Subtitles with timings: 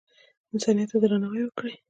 [0.53, 1.73] انسانیت ته درناوی وکړئ